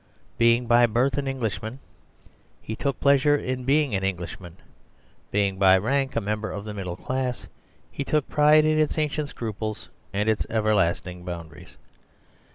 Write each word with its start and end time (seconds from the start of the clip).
Being 0.39 0.65
by 0.65 0.87
birth 0.87 1.19
an 1.19 1.27
Englishman, 1.27 1.77
he 2.59 2.75
took 2.75 2.99
pleasure 2.99 3.35
in 3.35 3.65
being 3.65 3.93
an 3.93 4.03
Englishman; 4.03 4.57
being 5.29 5.59
by 5.59 5.77
rank 5.77 6.15
a 6.15 6.21
member 6.21 6.49
of 6.51 6.65
the 6.65 6.73
middle 6.73 6.95
class, 6.95 7.45
he 7.91 8.03
took 8.03 8.25
a 8.27 8.31
pride 8.31 8.65
in 8.65 8.79
its 8.79 8.97
ancient 8.97 9.29
scruples 9.29 9.89
and 10.11 10.27
its 10.27 10.47
everlasting 10.49 11.23
boundaries. 11.23 11.77